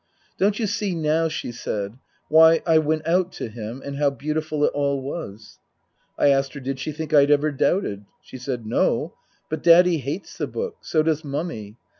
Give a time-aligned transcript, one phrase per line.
[0.39, 4.63] "Don't you see now," she said," why I went out to him, and how beautiful
[4.63, 5.59] it all was?"
[6.17, 8.05] I asked her did she think I'd ever doubted?
[8.19, 9.13] She said:" No.
[9.47, 10.77] But Daddy hates the book.
[10.81, 11.77] So does Mummy.